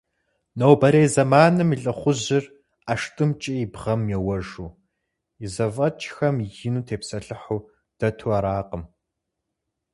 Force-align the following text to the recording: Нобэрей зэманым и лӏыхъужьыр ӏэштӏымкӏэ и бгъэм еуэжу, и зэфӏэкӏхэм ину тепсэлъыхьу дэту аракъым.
Нобэрей 0.59 1.07
зэманым 1.13 1.69
и 1.75 1.77
лӏыхъужьыр 1.83 2.43
ӏэштӏымкӏэ 2.85 3.53
и 3.63 3.67
бгъэм 3.73 4.01
еуэжу, 4.15 4.67
и 5.43 5.47
зэфӏэкӏхэм 5.53 6.35
ину 6.67 6.81
тепсэлъыхьу 6.87 7.65
дэту 7.97 8.29
аракъым. 8.37 8.83